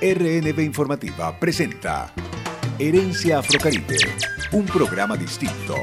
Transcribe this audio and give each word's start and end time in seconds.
RNB 0.00 0.60
Informativa 0.60 1.38
presenta 1.40 2.12
Herencia 2.78 3.38
Afrocaribe, 3.38 3.96
un 4.52 4.66
programa 4.66 5.16
distinto 5.16 5.74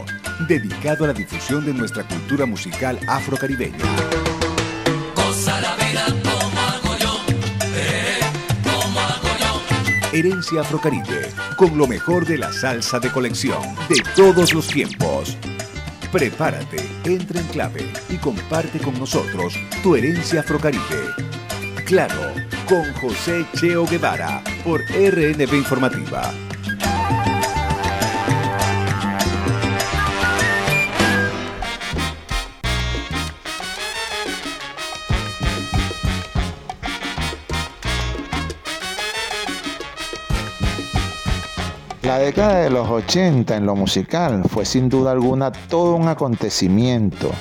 dedicado 0.48 1.06
a 1.06 1.08
la 1.08 1.14
difusión 1.14 1.66
de 1.66 1.74
nuestra 1.74 2.08
cultura 2.08 2.46
musical 2.46 3.00
afrocaribeña. 3.08 3.76
Herencia 10.12 10.62
Afrocaribe, 10.62 11.32
con 11.58 11.76
lo 11.76 11.88
mejor 11.88 12.28
de 12.28 12.38
la 12.38 12.54
salsa 12.54 13.00
de 13.00 13.12
colección 13.12 13.64
de 13.90 13.96
todos 14.16 14.54
los 14.54 14.68
tiempos. 14.68 15.36
Prepárate, 16.12 16.88
entra 17.04 17.42
en 17.42 17.48
clave 17.48 17.92
y 18.10 18.18
comparte 18.18 18.78
con 18.78 18.94
nosotros 19.00 19.56
tu 19.82 19.96
herencia 19.96 20.42
Afrocaribe. 20.42 21.02
Claro, 21.88 22.43
con 22.68 22.94
José 22.96 23.46
Cheo 23.56 23.86
Guevara 23.86 24.42
por 24.64 24.82
RNB 24.82 25.54
Informativa. 25.54 26.32
La 42.04 42.20
década 42.20 42.60
de 42.60 42.70
los 42.70 42.90
80 42.90 43.56
en 43.56 43.66
lo 43.66 43.76
musical 43.76 44.44
fue 44.50 44.66
sin 44.66 44.90
duda 44.90 45.12
alguna 45.12 45.52
todo 45.52 45.96
un 45.96 46.08
acontecimiento. 46.08 47.32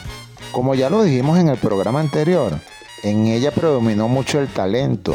Como 0.51 0.75
ya 0.75 0.89
lo 0.89 1.03
dijimos 1.03 1.39
en 1.39 1.49
el 1.49 1.59
programa 1.59 2.01
anterior, 2.01 2.59
en 3.03 3.27
ella 3.27 3.51
predominó 3.51 4.09
mucho 4.09 4.41
el 4.41 4.49
talento. 4.49 5.15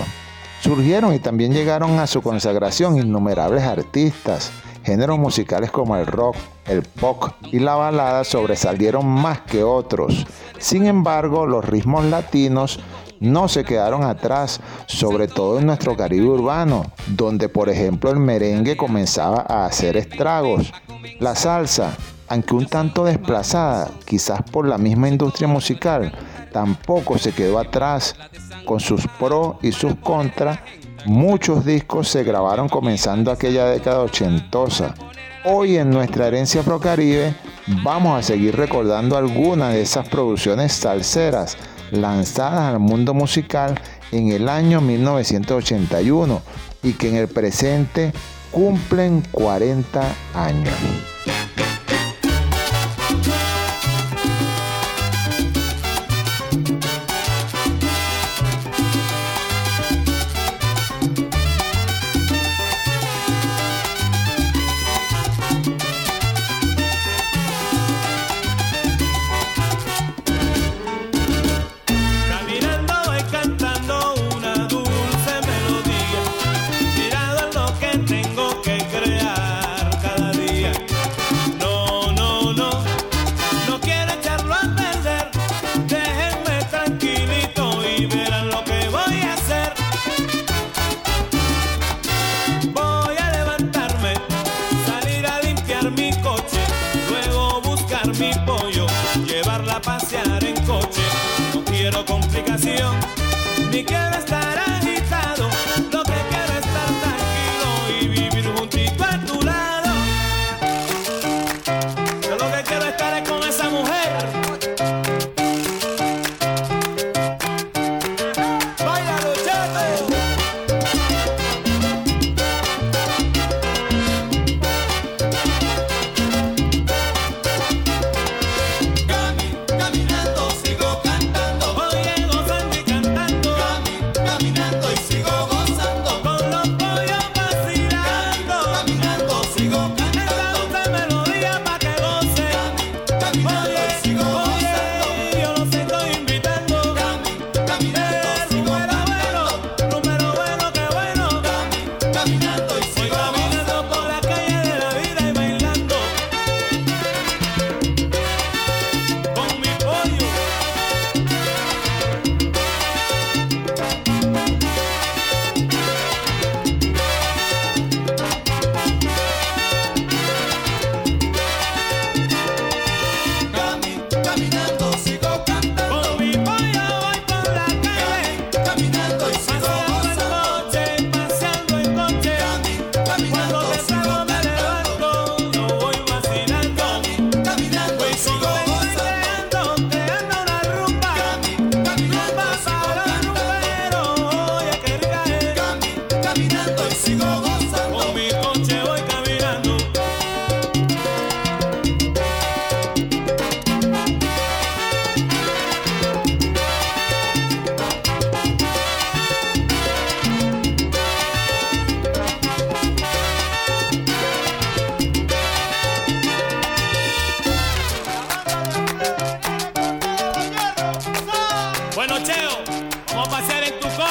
Surgieron 0.62 1.14
y 1.14 1.20
también 1.20 1.54
llegaron 1.54 2.00
a 2.00 2.08
su 2.08 2.22
consagración 2.22 2.98
innumerables 2.98 3.64
artistas. 3.64 4.52
Géneros 4.84 5.20
musicales 5.20 5.72
como 5.72 5.96
el 5.98 6.06
rock, 6.06 6.36
el 6.66 6.82
pop 6.82 7.32
y 7.44 7.60
la 7.60 7.76
balada 7.76 8.24
sobresalieron 8.24 9.06
más 9.06 9.42
que 9.42 9.64
otros. 9.64 10.26
Sin 10.60 10.86
embargo, 10.86 11.46
los 11.46 11.64
ritmos 11.66 12.06
latinos 12.06 12.80
no 13.20 13.48
se 13.48 13.64
quedaron 13.64 14.04
atrás, 14.04 14.62
sobre 14.86 15.28
todo 15.28 15.60
en 15.60 15.66
nuestro 15.66 15.96
Caribe 15.96 16.28
urbano, 16.28 16.86
donde 17.08 17.50
por 17.50 17.70
ejemplo 17.70 18.12
el 18.12 18.18
merengue 18.18 18.78
comenzaba 18.78 19.46
a 19.48 19.66
hacer 19.66 19.98
estragos. 19.98 20.72
La 21.20 21.36
salsa, 21.36 21.96
aunque 22.28 22.56
un 22.56 22.68
tanto 22.68 23.06
desplazada, 23.06 23.90
quizás 24.06 24.42
por 24.52 24.68
la 24.68 24.78
misma 24.78 25.08
industria 25.08 25.48
musical, 25.48 26.14
tampoco 26.58 27.20
se 27.20 27.34
quedó 27.34 27.60
atrás. 27.60 28.16
Con 28.66 28.80
sus 28.80 29.08
pros 29.20 29.58
y 29.62 29.72
sus 29.72 29.94
contras, 29.98 30.58
muchos 31.06 31.64
discos 31.64 32.08
se 32.08 32.24
grabaron 32.24 32.68
comenzando 32.68 33.32
aquella 33.32 33.66
década 33.66 34.00
ochentosa. 34.00 34.96
Hoy 35.46 35.78
en 35.78 35.92
nuestra 35.92 36.26
herencia 36.26 36.64
Procaribe 36.64 37.36
vamos 37.84 38.18
a 38.18 38.24
seguir 38.24 38.56
recordando 38.56 39.16
algunas 39.16 39.74
de 39.74 39.84
esas 39.84 40.10
producciones 40.10 40.74
salseras 40.74 41.58
lanzadas 41.92 42.74
al 42.74 42.80
mundo 42.80 43.14
musical 43.14 43.80
en 44.12 44.32
el 44.32 44.50
año 44.50 44.82
1981 44.82 46.42
y 46.82 46.94
que 46.94 47.10
en 47.10 47.18
el 47.18 47.28
presente 47.28 48.12
cumplen 48.52 49.22
40 49.32 50.02
años. 50.34 51.17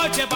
noche. 0.08 0.35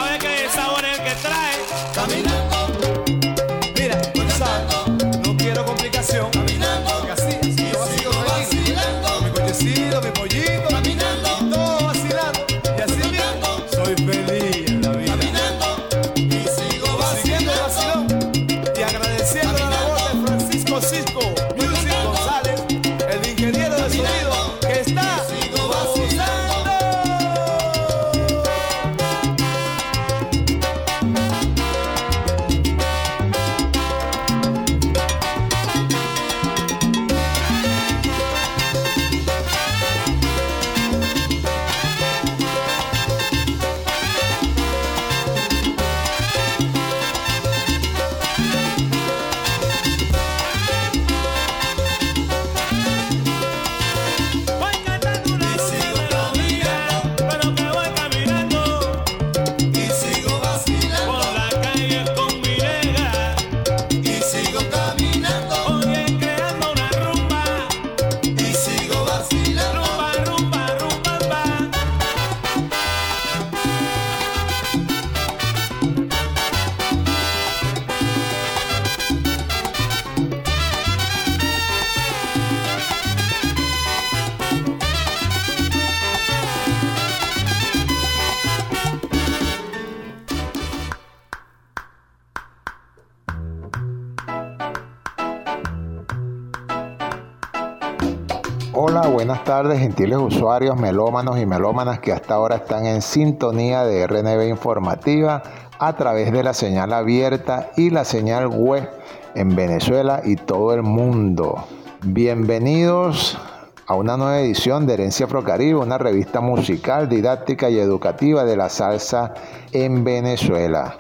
Buenas 99.09 99.45
tardes, 99.45 99.79
gentiles 99.79 100.19
usuarios, 100.19 100.77
melómanos 100.77 101.39
y 101.39 101.47
melómanas 101.47 102.01
que 102.01 102.13
hasta 102.13 102.35
ahora 102.35 102.57
están 102.57 102.85
en 102.85 103.01
sintonía 103.01 103.85
de 103.85 104.07
RNB 104.07 104.49
Informativa 104.49 105.43
a 105.79 105.97
través 105.97 106.33
de 106.33 106.43
la 106.43 106.53
señal 106.53 106.93
abierta 106.93 107.71
y 107.77 107.91
la 107.91 108.05
señal 108.05 108.49
web 108.49 108.89
en 109.35 109.57
Venezuela 109.57 110.21
y 110.25 110.37
todo 110.37 110.75
el 110.75 110.83
mundo. 110.83 111.65
Bienvenidos 112.03 113.39
a 113.87 113.95
una 113.95 114.17
nueva 114.19 114.41
edición 114.41 114.87
de 114.87 114.95
Herencia 114.95 115.27
Afrocaribe, 115.27 115.79
una 115.79 115.99
revista 115.99 116.41
musical, 116.41 117.09
didáctica 117.09 117.71
y 117.71 117.79
educativa 117.79 118.45
de 118.45 118.57
la 118.57 118.69
salsa 118.69 119.33
en 119.73 120.05
Venezuela. 120.05 120.97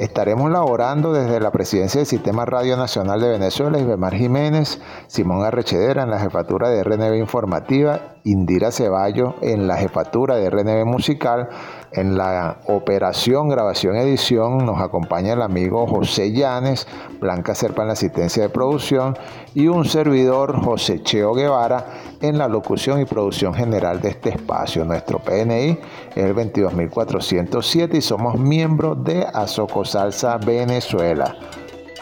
Estaremos 0.00 0.50
laborando 0.50 1.12
desde 1.12 1.40
la 1.40 1.50
presidencia 1.50 1.98
del 1.98 2.06
Sistema 2.06 2.46
Radio 2.46 2.74
Nacional 2.78 3.20
de 3.20 3.28
Venezuela, 3.28 3.78
Ibemar 3.78 4.14
Jiménez, 4.14 4.80
Simón 5.08 5.44
Arrechedera 5.44 6.04
en 6.04 6.08
la 6.08 6.18
jefatura 6.18 6.70
de 6.70 6.82
RNB 6.82 7.16
Informativa, 7.18 8.14
Indira 8.24 8.70
Ceballo 8.70 9.34
en 9.40 9.66
la 9.66 9.76
jefatura 9.76 10.36
de 10.36 10.50
RNB 10.50 10.84
Musical, 10.84 11.48
en 11.92 12.16
la 12.16 12.58
operación, 12.66 13.48
grabación, 13.48 13.96
edición 13.96 14.64
nos 14.64 14.80
acompaña 14.80 15.32
el 15.32 15.42
amigo 15.42 15.86
José 15.86 16.32
Llanes, 16.32 16.86
Blanca 17.20 17.54
Serpa 17.54 17.82
en 17.82 17.88
la 17.88 17.94
asistencia 17.94 18.42
de 18.42 18.48
producción 18.48 19.16
y 19.54 19.68
un 19.68 19.84
servidor 19.84 20.62
José 20.62 21.02
Cheo 21.02 21.34
Guevara 21.34 21.86
en 22.20 22.38
la 22.38 22.48
locución 22.48 23.00
y 23.00 23.06
producción 23.06 23.54
general 23.54 24.00
de 24.00 24.10
este 24.10 24.30
espacio. 24.30 24.84
Nuestro 24.84 25.18
PNI 25.18 25.78
es 26.14 26.24
el 26.24 26.34
22407 26.34 27.96
y 27.96 28.00
somos 28.02 28.38
miembros 28.38 29.02
de 29.02 29.26
Azoco 29.32 29.84
Salsa 29.84 30.36
Venezuela. 30.36 31.36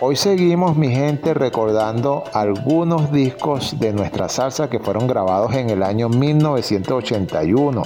Hoy 0.00 0.14
seguimos, 0.14 0.76
mi 0.76 0.90
gente, 0.90 1.34
recordando 1.34 2.22
algunos 2.32 3.10
discos 3.10 3.80
de 3.80 3.92
nuestra 3.92 4.28
salsa 4.28 4.70
que 4.70 4.78
fueron 4.78 5.08
grabados 5.08 5.54
en 5.54 5.70
el 5.70 5.82
año 5.82 6.08
1981 6.08 7.82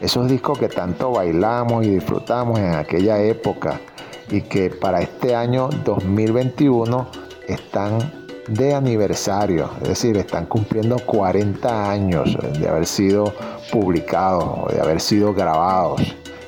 esos 0.00 0.28
discos 0.28 0.58
que 0.58 0.68
tanto 0.68 1.12
bailamos 1.12 1.86
y 1.86 1.90
disfrutamos 1.90 2.58
en 2.58 2.74
aquella 2.74 3.22
época 3.22 3.80
y 4.30 4.40
que 4.40 4.68
para 4.68 5.00
este 5.00 5.36
año 5.36 5.68
2021 5.84 7.06
están 7.46 8.12
de 8.48 8.74
aniversario, 8.74 9.70
es 9.80 9.88
decir, 9.88 10.16
están 10.16 10.46
cumpliendo 10.46 10.96
40 10.98 11.90
años 11.90 12.36
de 12.58 12.68
haber 12.68 12.84
sido 12.84 13.32
publicados 13.70 14.74
de 14.74 14.80
haber 14.80 15.00
sido 15.00 15.32
grabados. 15.32 16.02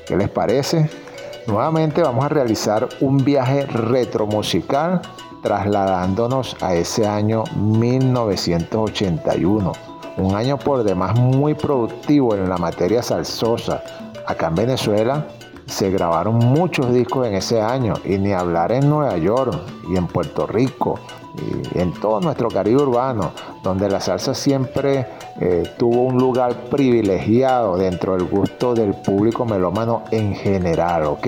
¿Qué 0.04 0.16
les 0.16 0.28
parece? 0.28 0.90
Nuevamente 1.46 2.02
vamos 2.02 2.24
a 2.24 2.28
realizar 2.28 2.88
un 3.00 3.18
viaje 3.18 3.66
retromusical 3.66 5.00
trasladándonos 5.42 6.56
a 6.60 6.74
ese 6.74 7.06
año 7.06 7.44
1981 7.54 9.72
un 10.18 10.34
año 10.34 10.58
por 10.58 10.82
demás 10.82 11.18
muy 11.18 11.54
productivo 11.54 12.34
en 12.34 12.48
la 12.48 12.56
materia 12.56 13.02
salsosa. 13.02 13.82
Acá 14.26 14.48
en 14.48 14.54
Venezuela 14.54 15.26
se 15.66 15.90
grabaron 15.90 16.38
muchos 16.38 16.92
discos 16.92 17.26
en 17.26 17.34
ese 17.34 17.60
año 17.60 17.94
y 18.04 18.18
ni 18.18 18.32
hablar 18.32 18.72
en 18.72 18.88
Nueva 18.88 19.16
York 19.18 19.54
y 19.88 19.96
en 19.96 20.06
Puerto 20.06 20.46
Rico 20.46 20.98
en 21.74 21.92
todo 21.92 22.20
nuestro 22.20 22.48
Caribe 22.48 22.82
urbano, 22.82 23.32
donde 23.62 23.88
la 23.88 24.00
salsa 24.00 24.34
siempre 24.34 25.06
eh, 25.40 25.74
tuvo 25.78 26.02
un 26.02 26.18
lugar 26.18 26.54
privilegiado 26.70 27.76
dentro 27.76 28.16
del 28.16 28.26
gusto 28.26 28.74
del 28.74 28.94
público 28.94 29.44
melómano 29.44 30.04
en 30.10 30.34
general, 30.34 31.04
¿ok? 31.04 31.26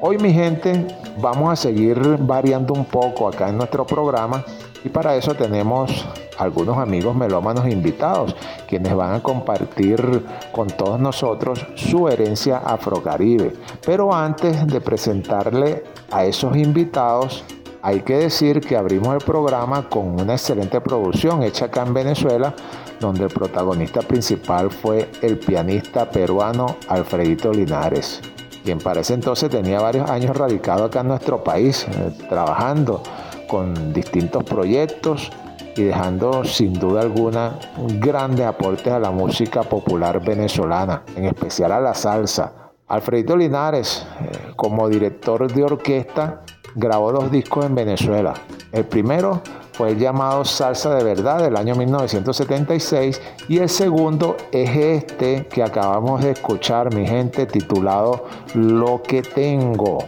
Hoy 0.00 0.18
mi 0.18 0.32
gente 0.32 0.86
vamos 1.20 1.50
a 1.50 1.56
seguir 1.56 1.98
variando 2.20 2.72
un 2.72 2.84
poco 2.84 3.26
acá 3.26 3.48
en 3.48 3.56
nuestro 3.56 3.84
programa 3.84 4.44
y 4.84 4.88
para 4.88 5.16
eso 5.16 5.34
tenemos 5.34 6.06
algunos 6.38 6.78
amigos 6.78 7.16
melómanos 7.16 7.68
invitados, 7.68 8.36
quienes 8.68 8.94
van 8.94 9.14
a 9.14 9.22
compartir 9.22 10.24
con 10.52 10.68
todos 10.68 11.00
nosotros 11.00 11.66
su 11.74 12.08
herencia 12.08 12.58
afrocaribe. 12.58 13.54
Pero 13.84 14.14
antes 14.14 14.66
de 14.66 14.80
presentarle 14.80 15.82
a 16.10 16.24
esos 16.24 16.56
invitados, 16.56 17.44
hay 17.88 18.00
que 18.02 18.18
decir 18.18 18.60
que 18.60 18.76
abrimos 18.76 19.14
el 19.14 19.24
programa 19.24 19.88
con 19.88 20.20
una 20.20 20.34
excelente 20.34 20.78
producción 20.78 21.42
hecha 21.42 21.64
acá 21.64 21.84
en 21.86 21.94
Venezuela, 21.94 22.54
donde 23.00 23.24
el 23.24 23.30
protagonista 23.30 24.02
principal 24.02 24.70
fue 24.70 25.10
el 25.22 25.38
pianista 25.38 26.10
peruano 26.10 26.76
Alfredito 26.86 27.50
Linares, 27.50 28.20
quien 28.62 28.76
para 28.76 29.00
ese 29.00 29.14
entonces 29.14 29.48
tenía 29.48 29.80
varios 29.80 30.10
años 30.10 30.36
radicado 30.36 30.84
acá 30.84 31.00
en 31.00 31.08
nuestro 31.08 31.42
país, 31.42 31.86
eh, 31.88 32.12
trabajando 32.28 33.02
con 33.48 33.94
distintos 33.94 34.44
proyectos 34.44 35.32
y 35.74 35.84
dejando 35.84 36.44
sin 36.44 36.74
duda 36.74 37.00
alguna 37.00 37.58
grandes 37.98 38.44
aportes 38.44 38.92
a 38.92 38.98
la 38.98 39.10
música 39.10 39.62
popular 39.62 40.22
venezolana, 40.22 41.04
en 41.16 41.24
especial 41.24 41.72
a 41.72 41.80
la 41.80 41.94
salsa. 41.94 42.52
Alfredito 42.86 43.34
Linares, 43.34 44.06
eh, 44.20 44.52
como 44.56 44.90
director 44.90 45.50
de 45.50 45.64
orquesta, 45.64 46.42
grabó 46.78 47.12
dos 47.12 47.30
discos 47.30 47.66
en 47.66 47.74
Venezuela. 47.74 48.34
El 48.70 48.84
primero 48.84 49.42
fue 49.72 49.90
el 49.90 49.98
llamado 49.98 50.44
Salsa 50.44 50.94
de 50.94 51.02
Verdad 51.02 51.42
del 51.42 51.56
año 51.56 51.74
1976 51.74 53.20
y 53.48 53.58
el 53.58 53.68
segundo 53.68 54.36
es 54.52 54.70
este 54.70 55.46
que 55.46 55.62
acabamos 55.62 56.22
de 56.22 56.32
escuchar, 56.32 56.94
mi 56.94 57.06
gente, 57.06 57.46
titulado 57.46 58.26
Lo 58.54 59.02
que 59.02 59.22
tengo. 59.22 59.98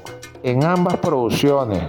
En 0.42 0.64
ambas 0.64 0.96
producciones 0.98 1.82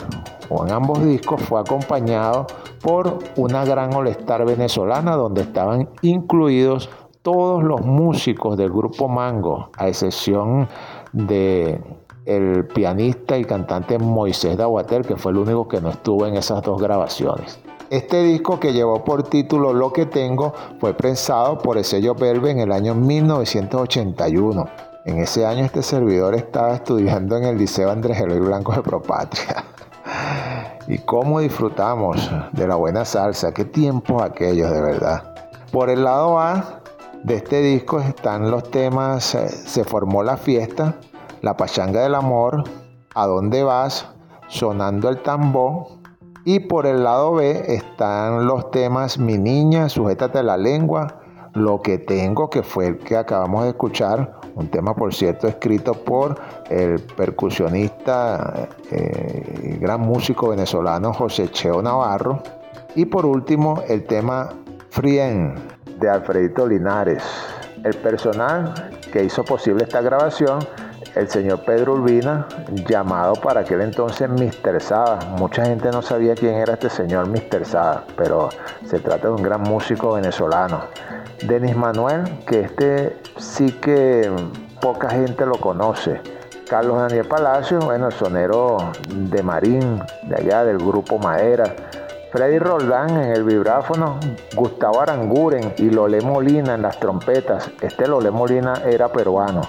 o 0.50 0.66
en 0.66 0.74
ambos 0.74 1.06
discos 1.06 1.42
fue 1.44 1.62
acompañado 1.62 2.48
por 2.82 3.20
una 3.36 3.64
gran 3.64 3.94
olestar 3.94 4.46
venezolana 4.46 5.16
donde 5.16 5.44
estaban 5.44 5.90
incluidos 6.02 6.90
todos 7.22 7.64
los 7.64 7.82
músicos 7.82 8.58
del 8.58 8.72
grupo 8.72 9.08
Mango, 9.08 9.70
a 9.78 9.88
excepción 9.88 10.68
de 11.14 11.80
el 12.26 12.68
pianista 12.68 13.38
y 13.38 13.46
cantante 13.46 13.98
Moisés 13.98 14.58
Dawater, 14.58 15.06
que 15.06 15.16
fue 15.16 15.32
el 15.32 15.40
único 15.40 15.68
que 15.68 15.82
no 15.82 15.90
estuvo 15.90 16.26
en 16.26 16.36
esas 16.36 16.62
dos 16.62 16.82
grabaciones. 16.82 17.60
Este 17.90 18.24
disco 18.24 18.60
que 18.60 18.74
llevó 18.74 19.04
por 19.04 19.24
título 19.24 19.74
Lo 19.74 19.92
que 19.92 20.06
tengo 20.06 20.54
fue 20.80 20.94
prensado 20.94 21.58
por 21.58 21.78
el 21.78 21.84
sello 21.84 22.16
Belve 22.16 22.52
en 22.52 22.60
el 22.60 22.72
año 22.72 22.96
1981. 22.96 24.66
En 25.04 25.20
ese 25.20 25.46
año 25.46 25.66
este 25.66 25.82
servidor 25.82 26.36
estaba 26.36 26.76
estudiando 26.76 27.36
en 27.36 27.44
el 27.44 27.58
Liceo 27.58 27.90
Andrés 27.92 28.22
Eloy 28.22 28.40
Blanco 28.40 28.72
de 28.72 28.82
Propatria. 28.82 29.66
y 30.88 31.00
cómo 31.00 31.40
disfrutamos 31.40 32.30
de 32.52 32.68
la 32.68 32.76
buena 32.76 33.04
salsa, 33.04 33.54
qué 33.54 33.66
tiempos 33.66 34.22
aquellos 34.22 34.72
de 34.72 34.82
verdad. 34.82 35.34
Por 35.72 35.90
el 35.90 36.04
lado 36.04 36.40
A 36.40 36.82
de 37.24 37.36
este 37.36 37.62
disco 37.62 38.00
están 38.00 38.50
los 38.50 38.70
temas 38.72 39.36
eh, 39.36 39.48
Se 39.50 39.84
formó 39.84 40.24
la 40.24 40.38
fiesta, 40.38 40.96
La 41.42 41.58
pachanga 41.58 42.02
del 42.02 42.16
amor, 42.16 42.64
A 43.16 43.26
dónde 43.26 43.64
vas, 43.64 44.08
Sonando 44.48 45.10
el 45.10 45.22
tambor. 45.22 45.88
Y 46.46 46.60
por 46.60 46.86
el 46.86 47.04
lado 47.04 47.34
B 47.34 47.64
están 47.68 48.46
los 48.46 48.70
temas 48.72 49.18
Mi 49.18 49.38
niña, 49.38 49.90
Sujétate 49.90 50.44
la 50.44 50.58
lengua, 50.58 51.22
Lo 51.54 51.82
que 51.82 51.98
tengo, 51.98 52.50
que 52.50 52.64
fue 52.64 52.88
el 52.88 52.98
que 53.00 53.18
acabamos 53.18 53.64
de 53.64 53.70
escuchar, 53.70 54.40
un 54.56 54.70
tema 54.70 54.94
por 54.94 55.14
cierto 55.14 55.48
escrito 55.48 55.94
por 55.94 56.40
el 56.70 57.00
percusionista 57.00 58.70
eh, 58.92 59.78
gran 59.80 60.02
músico 60.02 60.50
venezolano 60.50 61.14
José 61.14 61.50
Cheo 61.50 61.82
Navarro. 61.82 62.44
Y 62.96 63.06
por 63.06 63.26
último 63.26 63.82
el 63.88 64.04
tema 64.06 64.50
Frien 64.90 65.56
de 66.00 66.10
Alfredito 66.10 66.68
Linares. 66.68 67.24
El 67.84 67.96
personal 67.96 68.92
que 69.12 69.24
hizo 69.24 69.44
posible 69.44 69.84
esta 69.84 70.02
grabación, 70.02 70.60
el 71.16 71.30
señor 71.30 71.64
Pedro 71.66 71.94
Urbina, 71.94 72.48
llamado 72.88 73.34
para 73.34 73.62
aquel 73.62 73.82
entonces 73.82 74.30
Mr. 74.30 74.82
Sada. 74.82 75.20
Mucha 75.38 75.66
gente 75.66 75.90
no 75.92 76.02
sabía 76.02 76.36
quién 76.36 76.56
era 76.56 76.74
este 76.74 76.90
señor 76.90 77.28
Mr. 77.28 77.66
Sada, 77.66 78.04
pero 78.16 78.50
se 78.86 79.00
trata 79.00 79.28
de 79.28 79.34
un 79.34 79.44
gran 79.44 79.62
músico 79.62 80.14
venezolano. 80.14 80.86
Denis 81.48 81.76
Manuel, 81.76 82.40
que 82.46 82.62
este 82.62 83.18
sí 83.38 83.72
que 83.74 84.32
poca 84.80 85.10
gente 85.10 85.46
lo 85.46 85.56
conoce. 85.60 86.22
Carlos 86.70 86.98
Daniel 86.98 87.28
Palacio, 87.28 87.80
bueno, 87.80 88.08
el 88.08 88.14
sonero 88.14 88.78
de 89.10 89.44
Marín, 89.44 90.02
de 90.24 90.36
allá 90.36 90.64
del 90.64 90.78
grupo 90.78 91.18
Madera. 91.18 91.66
Freddy 92.32 92.60
Roldán 92.60 93.10
en 93.10 93.32
el 93.34 93.44
vibráfono, 93.44 94.18
Gustavo 94.56 95.02
Aranguren 95.02 95.74
y 95.78 95.90
Lole 95.90 96.22
Molina 96.22 96.76
en 96.76 96.84
las 96.84 96.98
trompetas. 96.98 97.70
Este 97.82 98.08
Lole 98.08 98.32
Molina 98.32 98.84
era 98.86 99.10
peruano. 99.10 99.62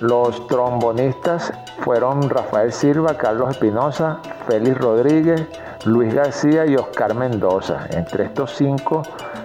Los 0.00 0.46
trombonistas 0.46 1.52
fueron 1.80 2.30
Rafael 2.30 2.72
Silva, 2.72 3.14
Carlos 3.14 3.50
Espinosa, 3.50 4.20
Félix 4.46 4.78
Rodríguez, 4.78 5.44
Luis 5.86 6.14
García 6.14 6.66
y 6.66 6.76
Oscar 6.76 7.14
Mendoza. 7.14 7.86
Entre 7.90 8.26
estos 8.26 8.54
cinco 8.54 9.02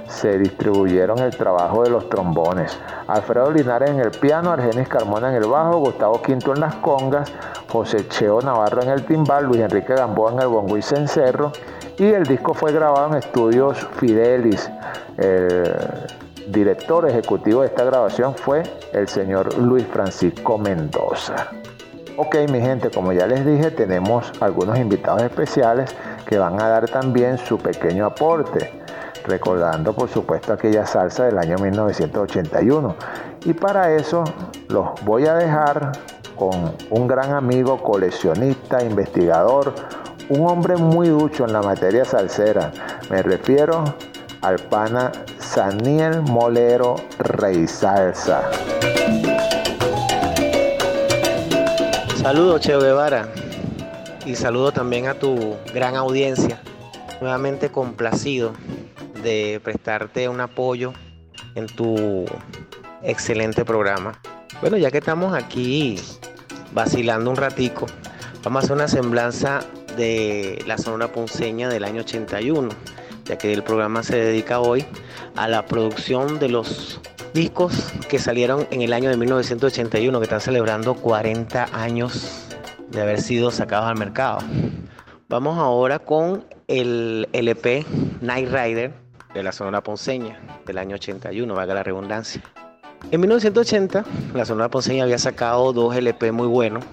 se 0.08 0.38
distribuyeron 0.38 1.18
el 1.18 1.36
trabajo 1.36 1.82
de 1.82 1.90
los 1.90 2.08
trombones. 2.08 2.78
Alfredo 3.08 3.50
Linares 3.50 3.90
en 3.90 4.00
el 4.00 4.12
piano, 4.12 4.52
Argenis 4.52 4.88
Carmona 4.88 5.30
en 5.30 5.42
el 5.42 5.50
bajo, 5.50 5.80
Gustavo 5.80 6.22
Quinto 6.22 6.54
en 6.54 6.60
las 6.60 6.76
congas, 6.76 7.34
José 7.72 8.08
Cheo 8.08 8.40
Navarro 8.42 8.84
en 8.84 8.90
el 8.90 9.04
timbal, 9.06 9.46
Luis 9.46 9.62
Enrique 9.62 9.96
Gamboa 9.96 10.34
en 10.34 10.42
el 10.42 10.48
bongo 10.50 10.78
y 10.78 10.84
cencerro. 10.84 11.52
Y 11.98 12.06
el 12.06 12.26
disco 12.26 12.54
fue 12.54 12.72
grabado 12.72 13.08
en 13.08 13.16
estudios 13.16 13.88
Fidelis, 13.98 14.70
director 16.48 17.08
ejecutivo 17.10 17.62
de 17.62 17.68
esta 17.68 17.84
grabación 17.84 18.36
fue 18.36 18.64
el 18.92 19.08
señor 19.08 19.58
Luis 19.58 19.86
Francisco 19.88 20.58
Mendoza. 20.58 21.52
Ok, 22.16 22.36
mi 22.52 22.62
gente, 22.62 22.92
como 22.92 23.12
ya 23.12 23.26
les 23.26 23.46
dije, 23.46 23.72
tenemos 23.72 24.32
algunos 24.40 24.78
invitados 24.78 25.24
especiales 25.24 25.96
que 26.28 26.38
van 26.38 26.62
a 26.62 26.68
dar 26.68 26.88
también 26.88 27.40
su 27.40 27.58
pequeño 27.58 28.06
aporte, 28.06 28.84
recordando 29.26 29.94
por 29.94 30.10
supuesto 30.10 30.54
aquella 30.54 30.86
salsa 30.86 31.26
del 31.26 31.40
año 31.40 31.58
1981. 31.58 32.96
Y 33.46 33.54
para 33.54 33.96
eso 33.96 34.24
los 34.70 34.90
voy 35.04 35.26
a 35.26 35.34
dejar 35.34 35.92
con 36.36 36.76
un 36.92 37.08
gran 37.08 37.34
amigo, 37.34 37.82
coleccionista, 37.82 38.84
investigador, 38.84 39.74
un 40.30 40.48
hombre 40.48 40.78
muy 40.78 41.10
ducho 41.10 41.46
en 41.46 41.54
la 41.54 41.62
materia 41.62 42.06
salsera. 42.06 42.72
Me 43.10 43.24
refiero 43.24 43.84
al 44.42 44.60
pana 44.60 45.12
Saniel 45.54 46.24
Molero 46.24 46.96
Rey 47.20 47.68
Salsa. 47.68 48.50
Saludos 52.16 52.62
Cheo 52.62 52.82
Guevara 52.82 53.30
y 54.26 54.34
saludo 54.34 54.72
también 54.72 55.06
a 55.06 55.14
tu 55.14 55.56
gran 55.72 55.96
audiencia. 55.96 56.60
Nuevamente 57.22 57.70
complacido 57.70 58.54
de 59.22 59.62
prestarte 59.64 60.28
un 60.28 60.42
apoyo 60.42 60.92
en 61.54 61.68
tu 61.68 62.26
excelente 63.04 63.64
programa. 63.64 64.20
Bueno, 64.60 64.78
ya 64.78 64.90
que 64.90 64.98
estamos 64.98 65.36
aquí 65.36 66.02
vacilando 66.72 67.30
un 67.30 67.36
ratico, 67.36 67.86
vamos 68.44 68.64
a 68.64 68.66
hacer 68.66 68.76
una 68.76 68.88
semblanza 68.88 69.60
de 69.98 70.64
la 70.66 70.80
Sonora 70.80 71.10
Ponceña 71.10 71.70
del 71.70 71.84
año 71.84 72.02
81, 72.02 72.70
ya 73.26 73.38
que 73.38 73.54
el 73.54 73.62
programa 73.62 74.02
se 74.02 74.16
dedica 74.16 74.60
hoy 74.60 74.84
a 75.36 75.48
la 75.48 75.66
producción 75.66 76.40
de 76.40 76.50
los 76.50 77.00
discos 77.34 77.92
que 78.10 78.20
salieron 78.20 78.68
en 78.72 78.82
el 78.82 78.94
año 78.94 79.10
de 79.10 79.18
1981, 79.18 80.20
que 80.20 80.24
están 80.24 80.42
celebrando 80.42 80.96
40 80.96 81.70
años 81.74 82.48
de 82.90 83.02
haber 83.02 83.22
sido 83.22 83.52
sacados 83.52 83.90
al 83.90 83.98
mercado. 83.98 84.40
Vamos 85.30 85.58
ahora 85.58 86.00
con 86.00 86.46
el 86.68 87.28
LP 87.34 87.86
Night 88.22 88.50
Rider 88.50 88.94
de 89.34 89.44
la 89.44 89.52
Sonora 89.52 89.82
Ponceña 89.82 90.40
del 90.66 90.78
año 90.78 90.96
81, 90.96 91.54
valga 91.54 91.74
la 91.74 91.84
redundancia. 91.84 92.42
En 93.12 93.20
1980, 93.20 94.06
la 94.34 94.46
Sonora 94.46 94.70
Ponceña 94.70 95.04
había 95.04 95.18
sacado 95.18 95.74
dos 95.74 95.96
LP 95.96 96.32
muy 96.32 96.48
buenos. 96.48 96.86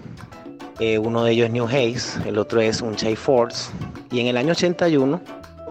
Eh, 0.81 0.99
uno 0.99 1.25
de 1.25 1.33
ellos 1.33 1.47
es 1.47 1.53
New 1.53 1.67
Haze, 1.67 2.29
el 2.29 2.39
otro 2.39 2.61
es 2.61 2.81
Un 2.81 2.97
Chai 2.97 3.15
Force. 3.15 3.71
Y 4.11 4.21
en 4.21 4.27
el 4.27 4.37
año 4.39 4.53
81 4.53 5.21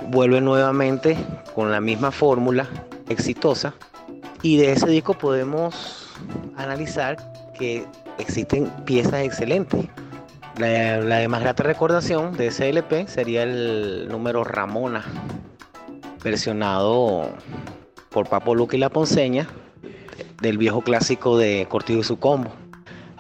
vuelve 0.10 0.42
nuevamente 0.42 1.18
con 1.54 1.72
la 1.72 1.80
misma 1.80 2.12
fórmula 2.12 2.68
exitosa 3.10 3.74
y 4.42 4.58
de 4.58 4.72
ese 4.72 4.88
disco 4.88 5.14
podemos 5.14 6.10
analizar 6.58 7.18
que 7.58 7.86
existen 8.18 8.70
piezas 8.86 9.22
excelentes. 9.22 9.86
La, 10.58 11.18
de 11.20 11.28
más 11.28 11.42
grata 11.42 11.64
recordación 11.64 12.36
de 12.36 12.48
ese 12.48 12.70
LP 12.70 13.08
sería 13.08 13.44
el 13.44 14.08
número 14.10 14.44
Ramona, 14.44 15.06
versionado 16.24 17.30
por 18.10 18.28
Papo 18.28 18.56
Luca 18.56 18.76
y 18.76 18.80
La 18.80 18.90
Ponceña, 18.90 19.48
del 20.42 20.58
viejo 20.58 20.82
clásico 20.82 21.38
de 21.38 21.66
Cortijo 21.70 22.00
y 22.00 22.04
su 22.04 22.20
combo. 22.20 22.52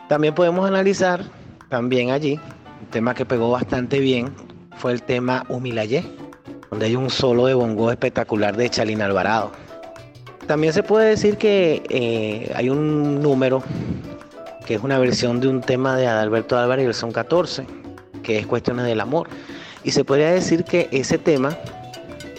También 0.09 0.33
podemos 0.33 0.67
analizar, 0.67 1.23
también 1.69 2.11
allí, 2.11 2.39
un 2.81 2.87
tema 2.89 3.13
que 3.13 3.25
pegó 3.25 3.51
bastante 3.51 3.99
bien, 3.99 4.33
fue 4.77 4.91
el 4.91 5.03
tema 5.03 5.45
Humilayé, 5.49 6.03
donde 6.69 6.85
hay 6.85 6.95
un 6.95 7.09
solo 7.09 7.45
de 7.45 7.53
bongo 7.53 7.91
espectacular 7.91 8.55
de 8.55 8.69
Chalina 8.69 9.05
Alvarado. 9.05 9.51
También 10.47 10.73
se 10.73 10.83
puede 10.83 11.09
decir 11.09 11.37
que 11.37 11.83
eh, 11.89 12.51
hay 12.55 12.69
un 12.69 13.21
número 13.21 13.63
que 14.65 14.75
es 14.75 14.83
una 14.83 14.99
versión 14.99 15.39
de 15.39 15.47
un 15.47 15.61
tema 15.61 15.95
de 15.95 16.07
Adalberto 16.07 16.57
Álvarez, 16.57 16.85
versión 16.85 17.11
14, 17.11 17.65
que 18.21 18.37
es 18.37 18.45
Cuestiones 18.45 18.85
del 18.85 18.99
Amor. 19.01 19.27
Y 19.83 19.91
se 19.91 20.03
podría 20.03 20.31
decir 20.31 20.63
que 20.63 20.87
ese 20.91 21.17
tema 21.17 21.57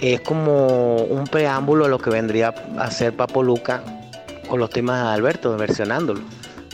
es 0.01 0.21
como 0.21 0.97
un 0.97 1.25
preámbulo 1.25 1.87
a 1.87 1.89
lo 1.89 1.99
que 1.99 2.11
vendría 2.11 2.55
a 2.79 2.91
ser 2.91 3.17
Papo 3.17 3.43
Luca 3.43 3.83
con 4.49 4.61
los 4.61 4.71
temas 4.71 5.03
de 5.03 5.09
Alberto, 5.09 5.57
versionándolo, 5.57 6.21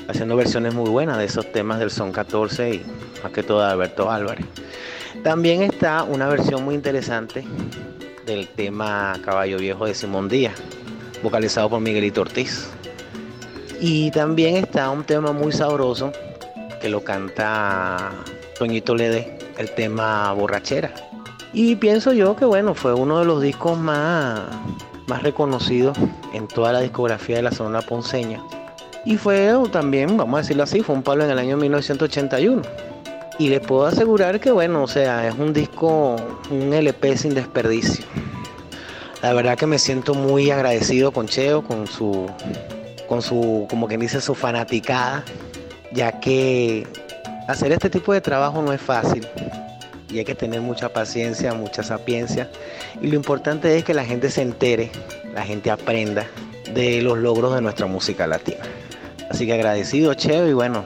haciendo 0.09 0.37
versiones 0.37 0.75
muy 0.75 0.91
buenas 0.91 1.19
de 1.19 1.25
esos 1.25 1.51
temas 1.53 1.79
del 1.79 1.91
Son 1.91 2.13
14 2.13 2.75
y 2.75 2.83
más 3.23 3.33
que 3.33 3.43
todo 3.43 3.61
de 3.61 3.73
Alberto 3.73 4.11
Álvarez. 4.11 4.47
También 5.23 5.63
está 5.63 6.03
una 6.05 6.29
versión 6.29 6.65
muy 6.65 6.75
interesante 6.75 7.45
del 8.25 8.49
tema 8.49 9.19
Caballo 9.25 9.59
Viejo 9.59 9.87
de 9.87 9.95
Simón 9.95 10.29
Díaz, 10.29 10.55
vocalizado 11.23 11.71
por 11.71 11.81
Miguelito 11.81 12.23
Ortiz. 12.23 12.69
Y 13.81 14.11
también 14.11 14.57
está 14.57 14.91
un 14.91 15.05
tema 15.05 15.33
muy 15.33 15.53
sabroso 15.53 16.13
que 16.81 16.89
lo 16.89 17.05
canta 17.05 18.11
Toñito 18.59 18.95
Lede, 18.95 19.39
el 19.59 19.71
tema 19.71 20.33
Borrachera. 20.33 20.93
Y 21.53 21.77
pienso 21.77 22.13
yo 22.13 22.37
que 22.37 22.45
bueno, 22.45 22.75
fue 22.75 22.95
uno 22.95 23.19
de 23.19 23.25
los 23.25 23.43
discos 23.43 23.79
más, 23.79 24.43
más 25.07 25.23
reconocidos 25.23 25.97
en 26.33 26.49
toda 26.49 26.73
la 26.73 26.81
discografía 26.81 27.37
de 27.37 27.43
la 27.43 27.51
zona 27.51 27.81
ponceña. 27.83 28.43
Y 29.05 29.17
fue 29.17 29.53
también, 29.71 30.17
vamos 30.17 30.39
a 30.39 30.43
decirlo 30.43 30.65
así, 30.65 30.81
fue 30.81 30.95
un 30.95 31.03
palo 31.03 31.25
en 31.25 31.31
el 31.31 31.39
año 31.39 31.57
1981. 31.57 32.63
Y 33.39 33.49
les 33.49 33.61
puedo 33.61 33.87
asegurar 33.87 34.41
que 34.41 34.51
bueno, 34.51 34.83
o 34.83 34.89
sea, 34.89 35.29
es 35.29 35.35
un 35.35 35.53
disco, 35.53 36.17
un 36.51 36.73
LP 36.73 37.17
sin 37.17 37.35
desperdicio. 37.35 38.05
La 39.23 39.33
verdad 39.33 39.59
que 39.59 39.67
me 39.67 39.79
siento 39.79 40.15
muy 40.15 40.51
agradecido 40.51 41.13
con 41.13 41.27
Cheo, 41.27 41.63
con 41.63 41.87
su, 41.87 42.31
con 43.09 43.23
su, 43.23 43.67
como 43.69 43.89
quien 43.89 44.01
dice, 44.01 44.21
su 44.21 44.35
fanaticada, 44.35 45.25
ya 45.93 46.21
que 46.21 46.87
hacer 47.49 47.73
este 47.73 47.91
tipo 47.91 48.13
de 48.13 48.21
trabajo 48.21 48.63
no 48.63 48.73
es 48.73 48.81
fácil 48.81 49.27
y 50.11 50.19
hay 50.19 50.25
que 50.25 50.35
tener 50.35 50.61
mucha 50.61 50.93
paciencia, 50.93 51.53
mucha 51.55 51.83
sapiencia. 51.83 52.49
Y 53.01 53.09
lo 53.09 53.17
importante 53.17 53.77
es 53.77 53.85
que 53.85 53.95
la 53.95 54.05
gente 54.05 54.31
se 54.31 54.43
entere, 54.43 54.91
la 55.35 55.43
gente 55.43 55.71
aprenda 55.71 56.27
de 56.73 57.03
los 57.03 57.19
logros 57.19 57.55
de 57.55 57.61
nuestra 57.61 57.87
música 57.87 58.27
latina. 58.27 58.65
Así 59.31 59.47
que 59.47 59.55
agradecido, 59.55 60.15
Cheo, 60.15 60.49
y 60.49 60.53
bueno, 60.53 60.85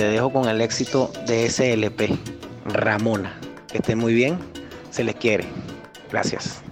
te 0.00 0.08
dejo 0.08 0.32
con 0.32 0.48
el 0.48 0.62
éxito 0.62 1.12
de 1.26 1.50
SLP, 1.50 2.18
Ramona. 2.64 3.38
Que 3.70 3.78
estén 3.78 3.98
muy 3.98 4.14
bien, 4.14 4.38
se 4.90 5.04
les 5.04 5.14
quiere. 5.14 5.44
Gracias. 6.10 6.62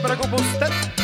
Débora 0.00 0.16
Gobustante. 0.16 0.99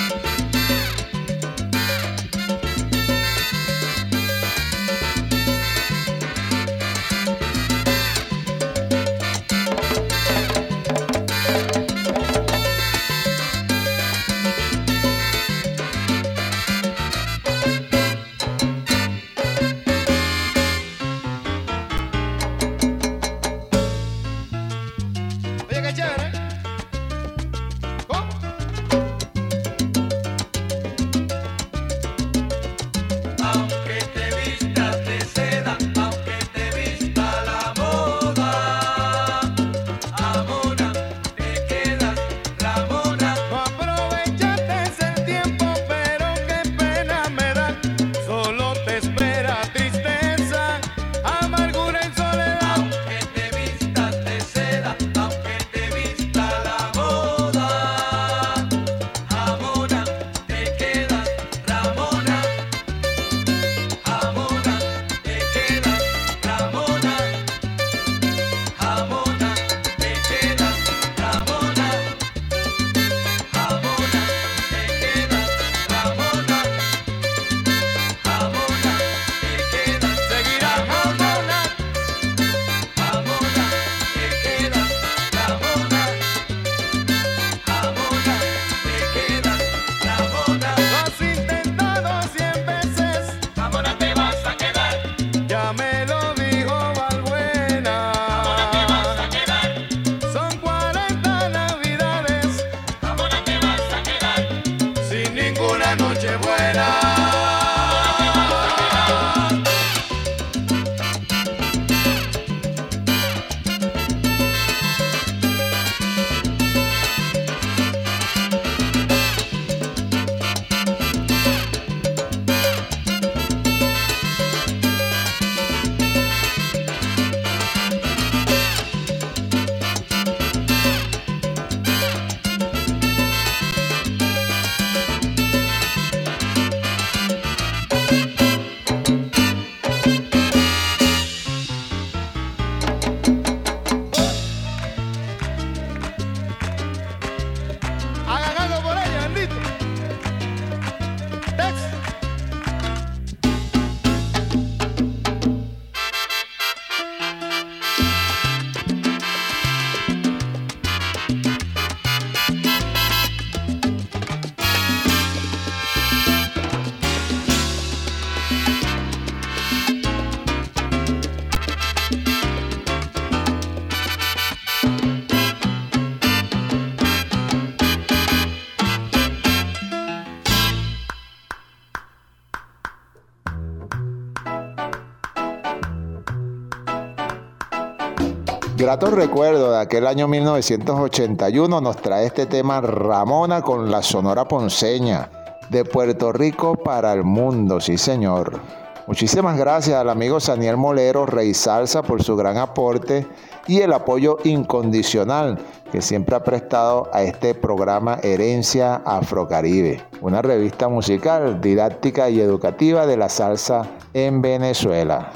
Grato 188.77 189.11
recuerdo 189.11 189.71
de 189.73 189.81
aquel 189.81 190.07
año 190.07 190.29
1981 190.29 191.81
nos 191.81 191.97
trae 191.97 192.27
este 192.27 192.45
tema 192.45 192.83
Ramona 192.83 193.63
con 193.63 193.91
la 193.91 194.03
Sonora 194.03 194.47
Ponceña, 194.47 195.31
de 195.71 195.87
Puerto 195.87 196.31
Rico 196.31 196.77
para 196.77 197.15
el 197.15 197.25
mundo, 197.25 197.81
sí 197.81 197.97
señor. 197.97 198.61
Muchísimas 199.07 199.57
gracias 199.57 199.97
al 199.99 200.11
amigo 200.11 200.39
Daniel 200.47 200.77
Molero, 200.77 201.25
Rey 201.25 201.55
Salsa, 201.55 202.03
por 202.03 202.23
su 202.23 202.37
gran 202.37 202.59
aporte 202.59 203.27
y 203.67 203.81
el 203.81 203.95
apoyo 203.95 204.37
incondicional 204.45 205.59
que 205.91 206.03
siempre 206.03 206.37
ha 206.37 206.45
prestado 206.45 207.09
a 207.15 207.23
este 207.23 207.55
programa 207.55 208.19
Herencia 208.23 208.97
Afrocaribe, 209.07 210.03
una 210.21 210.43
revista 210.43 210.91
musical, 210.91 211.63
didáctica 211.63 212.29
y 212.29 212.43
educativa 212.43 213.07
de 213.07 213.17
la 213.17 213.31
salsa 213.31 213.87
en 214.13 214.43
Venezuela. 214.43 215.33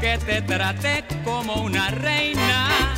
que 0.00 0.16
te 0.18 0.40
traté 0.42 1.04
como 1.24 1.54
una 1.62 1.90
reina. 1.90 2.94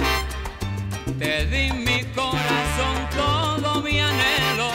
Te 1.19 1.47
di 1.47 1.73
mi 1.73 2.05
corazón, 2.15 2.97
todo 3.15 3.83
mi 3.83 3.99
anhelo, 4.01 4.71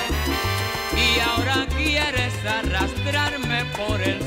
y 0.95 1.19
ahora 1.19 1.65
quieres 1.77 2.33
arrastrarme 2.45 3.63
por 3.77 4.01
el 4.01 4.26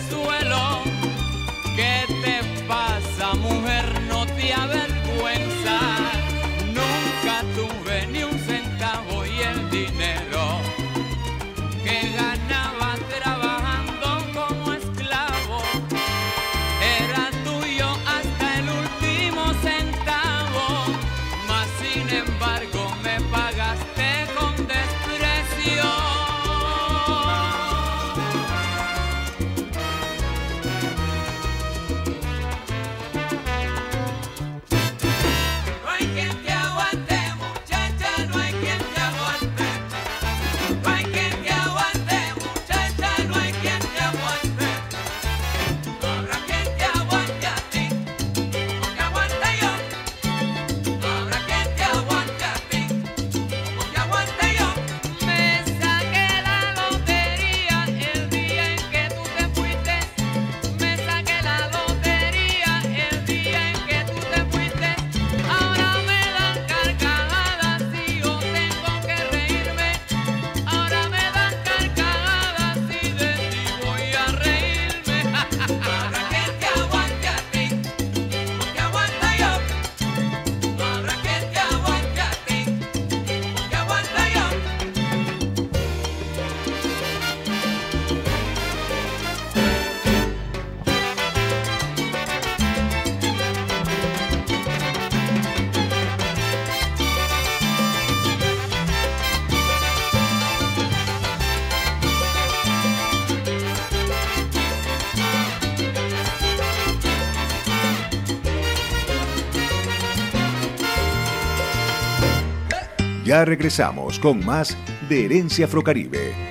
Regresamos 113.45 114.19
con 114.19 114.45
más 114.45 114.77
de 115.09 115.25
Herencia 115.25 115.67
Afrocaribe. 115.67 116.50